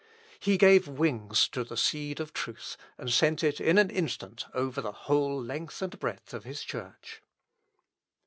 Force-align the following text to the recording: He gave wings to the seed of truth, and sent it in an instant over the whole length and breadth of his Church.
He 0.39 0.57
gave 0.57 0.87
wings 0.87 1.47
to 1.49 1.63
the 1.63 1.77
seed 1.77 2.19
of 2.19 2.33
truth, 2.33 2.75
and 2.97 3.13
sent 3.13 3.43
it 3.43 3.61
in 3.61 3.77
an 3.77 3.91
instant 3.91 4.45
over 4.55 4.81
the 4.81 4.91
whole 5.05 5.39
length 5.39 5.79
and 5.83 5.99
breadth 5.99 6.33
of 6.33 6.43
his 6.43 6.63
Church. 6.63 7.21